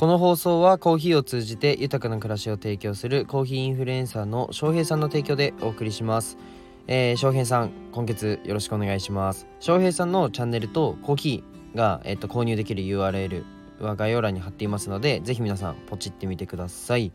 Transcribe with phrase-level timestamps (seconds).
[0.00, 6.38] この放送はコーヒーを通じて豊かな暮らしを提供するコーヒーインフルエンサーの翔平さんの提供でお送りします。
[6.86, 9.46] えー、翔平さん、今月よろしくお願いします。
[9.58, 13.44] 翔平さんのチャンネルとコーヒーが、えっと、購入できる URL
[13.78, 17.12] は概要欄に貼っていますので、ぜひ皆さんポチってみてください。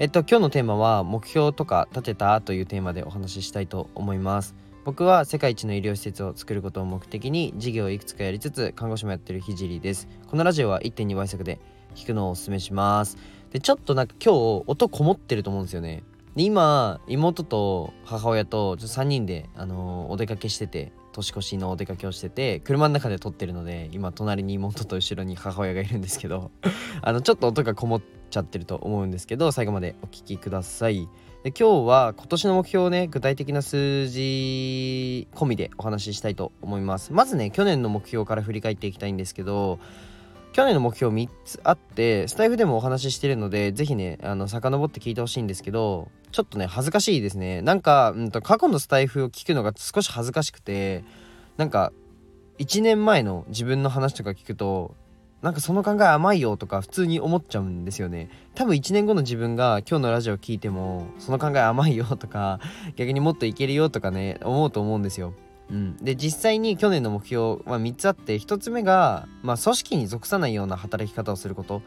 [0.00, 4.56] えっと、今日のテーマは目標とか立てたというテーマでお話ししたいと思います。
[4.84, 10.08] 僕は世界一の医療施設を作ることを目的に事業をいくつかやりつつ看護師もやってるひじりです。
[10.26, 11.60] このラジオは1.2倍速で
[11.96, 13.16] 聞くのをおすすめします。
[13.50, 16.04] でちょっとなんか今日音こもってると思うんですよね。
[16.36, 26.50] で今妹と母親と3人で、あのー、お出かけしてて年越しのお出かけをしてて車の中で撮ってるので今隣に妹と後ろに母親がいるんですけど
[27.00, 31.08] あのちょっと音がこもっちゃってると思うんですけど最後までお聴きください。
[31.42, 37.12] で今日は今年の目標をね具体的な数字込みでお話ししたいと思います。
[37.12, 39.78] まずね去年の目標から振り返っていきたいんですけど
[40.56, 47.60] 去年の目標3つあってスタイフでもお話ししてるので是非ねあの遡って聞いてほしいんですけどちょっとね恥ずかしいですね。
[47.60, 51.04] なんか、うんと、過去のスタイフを聞くのが少し恥ずかしくて
[51.58, 51.92] なんか
[52.58, 54.94] 1年前の自分の話とか聞くと
[55.42, 58.30] なんかその考え甘いよとか普通に思っちゃうんですよね。
[58.54, 62.60] 多分1年後の自分が今日のラジオ聞いてもその考え甘いよとか
[62.96, 65.34] 逆にもっといけるよとかね思うと思うんですよ。
[65.70, 71.82] うん、で実際に去年の目標は3つあって1つ目が、まあ、組織に属さないような働き方をすること。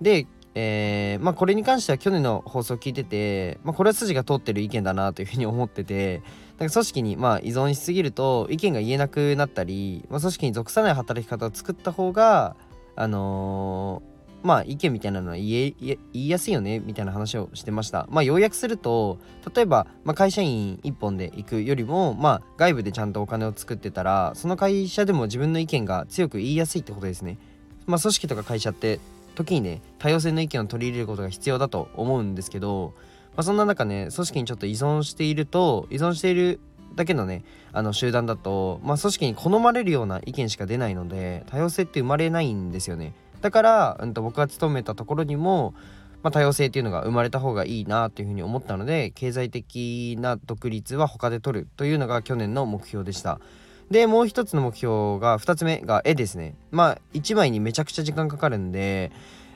[0.00, 6.22] で、えーまあ、これに関しては去年の放送を聞いてて、まあ、これは筋が通ってる意見だなというふうに思ってて
[6.58, 12.56] なんか組織にまあ依存しすぎると意見が言えなくなったり、まあ、組織に属さない働き方を作った方が
[12.96, 14.11] あのー
[14.42, 18.06] まあ意見みたいなのは言え言いやすいよねみたいな話をしてました。
[18.10, 19.18] まあ要約すると
[19.54, 27.38] 例えば、まあ、会社員一本で行くよりもまあ外部でちゃんとお金を作ってたらその会社でも自分の意見が強く言いやすいってことですね。
[27.86, 29.00] まあ組織とか会社って
[29.34, 32.94] 時にね多様性の意見を取り入れることが必要だと思うんですけど、
[33.36, 36.60] まあ、そんな中ね組織にちょっと依存していると依存している
[36.94, 43.14] だけのねあの集団だと、まあ、組織に好まれるような意見しか出ないので多様性って生まれないんですよね。
[43.42, 45.74] だから、うん、と僕が勤めたところにも、
[46.22, 53.40] まあ、多様性っていうのが生まれた方がいいなっていうふうに思ったので経済的な独立は他で取るというのが去年の目標でした。
[53.90, 56.54] でもう一つの目標が2つ目が絵ですね。
[56.70, 59.12] まあ1枚にめちゃくちゃ時間かかるんで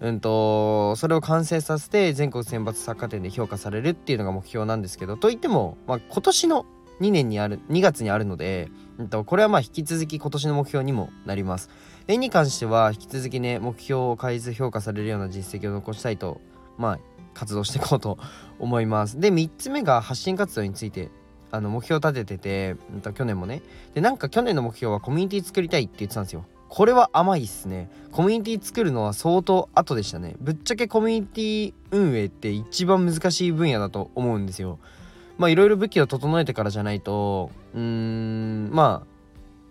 [0.00, 6.66] うんとそれを完成させて全国選抜作家展で評価されるっていうのが目標なんですけどといっても、まあ、今年の
[7.00, 11.70] 2年にある2月にあるので、うん、とこれはまあ引き続き今年の目標にもなります。
[12.10, 16.40] 絵に関しては引き続きね目標を変えず評価されるような実績を残したいと
[16.76, 16.98] まあ
[17.34, 18.18] 活動していこうと
[18.58, 19.20] 思います。
[19.20, 21.08] で3つ目が発信活動について
[21.52, 23.62] あの目標を立ててて、うんと、去年もね
[23.94, 26.44] でなんか去年の目標はコミュニティ作りたいって言ってたんですよ。
[26.68, 27.88] これは甘いっすね。
[28.10, 30.34] コミュニティ作るのは相当後でしたね。
[30.40, 34.80] ぶっちゃけコミュニティ運営って一番難しい分野だと思うんですよ。
[35.38, 39.19] まあいろいろ武器を整えてからじゃないとうーんまあ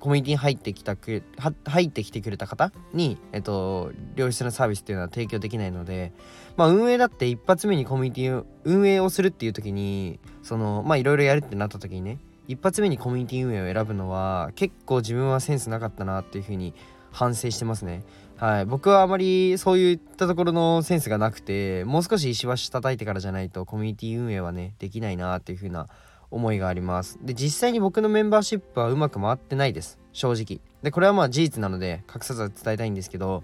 [0.00, 1.22] コミュニティに入ってきたく
[1.64, 6.12] 入ってきてくれた方に、えっと、良質なサービスっていうのは提供できないので、
[6.56, 12.18] まあ、運営だって一発目にコミュニティを運営をするっていう時にそのまあいろいろやるってなった時にね
[12.48, 16.74] 一発目にコミュニティ運営を選ぶのは結構自分はセンスなかったなっていうふうに
[17.10, 18.04] 反省してますね。
[18.36, 25.88] はい、僕はあまりそういったところのセンスがなくてもう少し石橋叩いてからじゃないとコミュニティ運営はねできないなっていうふうな
[26.30, 27.18] 思いがあります。
[27.22, 29.98] で実際に僕のメンバーシップはうまく回ってないです。
[30.12, 30.60] 正直。
[30.82, 33.42] でこれはまあ事実なので隠さず伝えたいんですけど、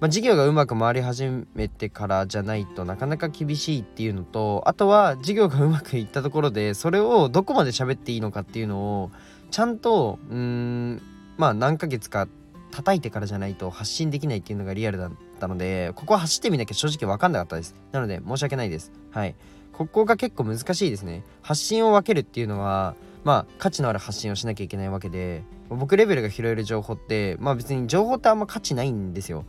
[0.00, 9.10] まあ、事業がうまく回り始めてからじゃないとなかなか厳しいっていうのとあとは事業がうまくいったところでそれをどこまで喋っていいのかっていうのを
[9.50, 11.02] ちゃんとうん
[11.36, 12.28] まあ何ヶ月か
[12.70, 17.74] 叩いてからじゃないと発信できないっていうのがリアルだったのでここは走ってみなきゃ正直分かんなかったです。
[17.92, 18.92] なので申し訳ないです。
[19.10, 19.34] はい。
[19.78, 21.22] ここが結構難しいですね。
[21.40, 29.44] 発信を分けるっていうのはまあ価値のある発信をしなきゃいけないわけで僕レベルが拾える情報ってまあ別に情報ってあんま価値ないんですよ。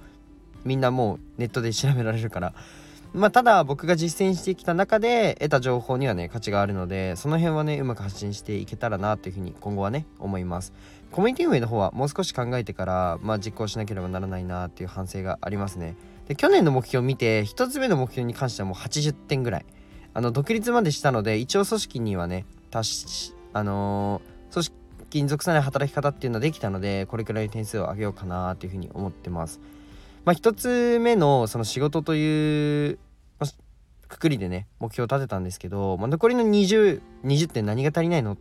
[0.65, 2.53] みんなもうネットで調べられるから。
[3.11, 10.73] まあただ僕が実践してきた中で得た情報にはね価値があるのでその辺はねうまく発信していけたらなというふうに今後はね思います。
[11.11, 15.95] コミュニティ運営の方はもう少し考えてからまあ実行しなければならないなっていう反省がありますね。
[16.27, 19.65] で去年の目標を見て1つ目の目標に関してはもう80点ぐらい。
[20.13, 29.59] あの独立までしたので一応組織にはね達しあのー、組織に属さない働き方っていうのはできたのでこれくらい点数を上げようかなというふうに思ってます。
[30.25, 32.99] まあ一つ目のその仕事という、
[34.09, 38.37] くくりでね目標を立てたんですけど、まあ、残りの2020 20点何が足りないのっ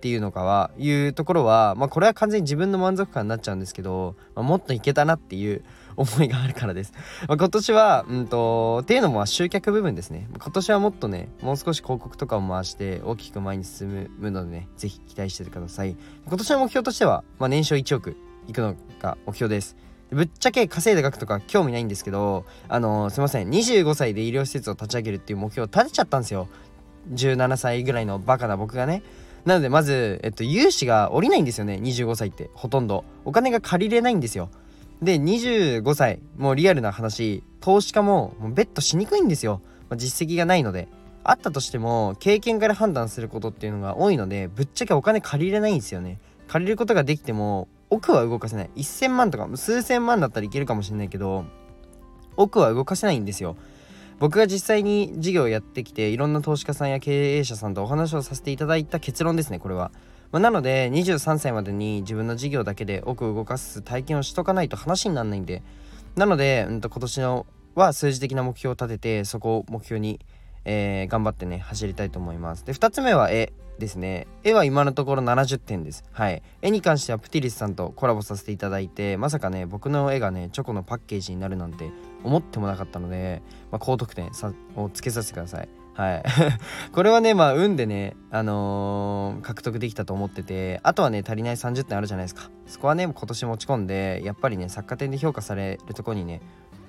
[0.00, 5.62] ていうのかはいうところはまあこれは完全に自分の満足感になっちゃうんですけど、まあ、もっといけたなっていう
[5.96, 6.92] 思いがあるからです。
[7.28, 10.28] まあ、今年は、うんと、っていうのも集客部分ですね。
[10.38, 15.96] 今年はもっとね、もう少し広告とかを回して大きく前に進むのでね、ぜひ期待しててください。
[16.26, 18.16] 今年の目標としては、まあ、年商1億
[18.48, 19.76] いくのが目標です。
[20.10, 26.48] ぶっちゃけ稼いだ額とか興味ないんですけど、あのー、すいません、25歳で医療施設を立ち上げるっていう目標を立てちゃったんですよ。
[27.14, 29.02] 17歳ぐらいのバカな僕がね。
[29.44, 34.50] なのでまず、えっと、融資が下りないんですよね25歳ってほとんどお金が借りれないんですよ
[35.02, 37.42] で25歳もうリアルな話。
[37.60, 40.88] 投資家ももうベットしにくいんですよ、まあ、実績がないので。
[41.24, 46.18] あったとしても経験から判断することっていうのが多いのでぶっちゃけお金借りれないんですよね。
[46.48, 48.70] 借りることができても奥は動かせない。
[48.76, 51.44] 1000万とか数千万だったらいけるかもしれないけど
[52.36, 53.56] 奥は動かせないんですよ。
[54.18, 59.90] 僕が実際に事業をやってきていろんな投資家さんや経営者さんとお話をさせていただいた結論ですねこれは、
[60.32, 65.62] まあ、なので23歳までに自分の事業だけで奥を動かす体験をしとかないと話にならないんで。
[66.16, 70.20] なので、うん、と今年のは数字的な目標を立ててそこを目標に、
[70.64, 72.64] えー、頑張ってね走りたいと思います。
[72.64, 74.26] で2つ目は絵ですね。
[74.42, 76.04] 絵は今のところ70点です。
[76.12, 76.42] はい。
[76.62, 81.90] 絵に関してはプティリスさんとコラボさせていただいてまさかね僕の絵がねチョコのパッケージになるなんて
[82.24, 84.30] 思ってもなかったので、まあ、高得点
[84.76, 85.81] をつけさせてください。
[85.94, 86.22] はい。
[86.92, 92.50] これはねまあ運でねあのー、獲得できたと思っててあとはね足りない30点あるじゃないですか。
[92.66, 96.40] そこはね今年持ち込んでやっぱりね作家展で評価されるとこにね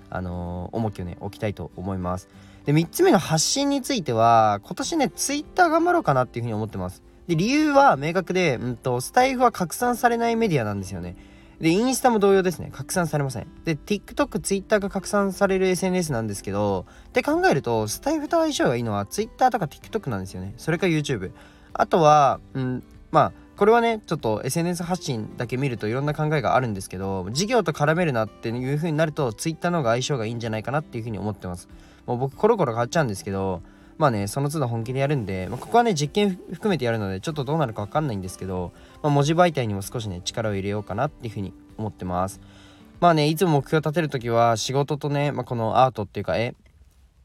[0.10, 2.30] あのー、重きをね置きたいと思います。
[2.66, 7.04] で3つ目の発信については今年ね Twitter 頑張ろうかなっていうふうに思ってます。
[7.28, 11.16] で理由は明確で、うんと、スタイフは拡散されないメディアなんですよね。
[11.64, 12.70] でインスタも同様ですね。
[12.74, 13.48] 拡散されません。
[13.64, 20.54] で TikTok、Twitter が拡散される SNS なんですけどって考えるとスタイフと相性がいいのは Twitter とか TikTok なんですよね。
[20.58, 21.32] それか YouTube
[21.72, 31.70] あとは、うん、まあこれはねちょっと SNS 発信だけ見るといろんな考えがあるんですけど事業と絡めるなっていう風になると Twitter の方が相性がいいんじゃないかなっていう風に思ってます。
[32.06, 33.62] もう僕コロコロ変わっちゃうんですけど
[33.98, 42.40] まあねその都度本気でやるんで、まあ、ここはね実験含めてやるのでちょっとどうなるか分かんないんですけど、まあ、文字媒体にも少しね力を入れようかなっていうふうに思ってます。
[43.00, 46.56] まあねいつも目標を立てる時は仕事とね、まあ、このアートっていうか絵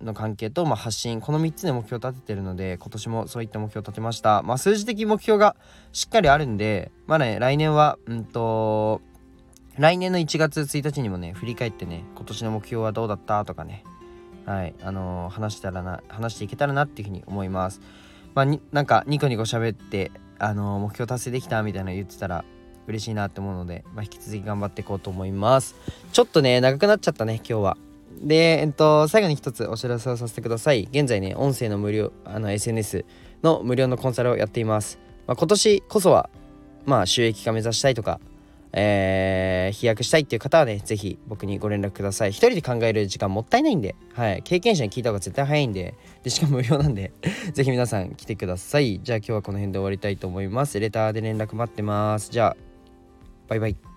[0.02, 4.42] の関係と、まあ、発信この3つで目標を立ててるので今年もそういった目標を立てました。
[4.42, 5.56] まあ数字的目標が
[5.92, 9.00] しっかりあるんでまあね来年はうんと
[9.76, 13.84] 来年の1月1日にもね振り返ってね今年の目標はどうだったとかね
[14.48, 17.82] はいあのー、話したらな話していけたらなっていうふうに思います
[18.34, 22.46] まあなんかニコニコ喋ってあのー、目標達成できたみたいなの言ってたら
[22.86, 25.74] 嬉しいなって思うので、まあ、引き続き頑張っていこうと思います
[26.12, 27.76] ちょっとね長くなっちゃったね今日は
[28.22, 30.88] で、えっと、最後に一つお知らせをさせてください。
[30.90, 33.04] 現在ね、音声の無料、あの SNS
[33.42, 34.98] の無料のコンサルをやっています。
[35.26, 36.28] まあ、今年こそは、
[36.84, 38.20] まあ、収益化目指したいとか、
[38.72, 42.30] えー、飛躍したいっていう方はね、ぜひ僕にご連絡ください。
[42.30, 47.12] 一人で考える時間もったいないんで、はい、経験者に聞いた方が絶対早いんで、でしかも無料なんで
[47.52, 49.00] ぜひ皆さん来てください。
[49.02, 50.78] じゃあ今日はこの辺で終わりたいと思います。
[50.78, 52.30] レターで連絡待ってます。
[52.30, 52.56] じゃあ、
[53.48, 53.87] バイバイ。